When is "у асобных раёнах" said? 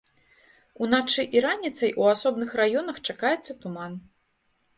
2.01-2.97